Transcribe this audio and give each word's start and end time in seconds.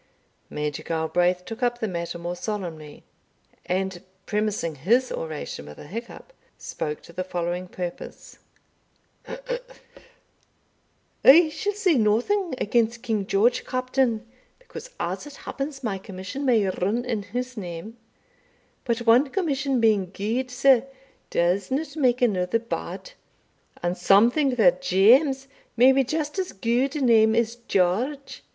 Major 0.49 0.81
Galbraith 0.81 1.45
took 1.45 1.61
up 1.61 1.77
the 1.77 1.87
matter 1.87 2.17
more 2.17 2.35
solemnly, 2.35 3.03
and, 3.67 4.01
premising 4.25 4.73
his 4.73 5.11
oration 5.11 5.67
with 5.67 5.77
a 5.77 5.85
hiccup, 5.85 6.33
spoke 6.57 7.03
to 7.03 7.13
the 7.13 7.23
following 7.23 7.67
purpose: 7.67 8.39
"I 11.23 11.49
shall 11.49 11.73
say 11.73 11.99
nothing 11.99 12.55
against 12.57 13.03
King 13.03 13.27
George, 13.27 13.63
Captain, 13.63 14.25
because, 14.57 14.89
as 14.99 15.27
it 15.27 15.35
happens, 15.35 15.83
my 15.83 15.99
commission 15.99 16.45
may 16.45 16.67
rin 16.67 17.05
in 17.05 17.21
his 17.21 17.55
name 17.55 17.97
But 18.85 19.05
one 19.05 19.29
commission 19.29 19.79
being 19.79 20.09
good, 20.09 20.49
sir, 20.49 20.87
does 21.29 21.69
not 21.69 21.95
make 21.95 22.23
another 22.23 22.57
bad; 22.57 23.11
and 23.83 23.95
some 23.95 24.31
think 24.31 24.57
that 24.57 24.81
James 24.81 25.47
may 25.77 25.91
be 25.91 26.03
just 26.03 26.39
as 26.39 26.53
good 26.53 26.95
a 26.95 27.01
name 27.01 27.35
as 27.35 27.55
George. 27.55 28.41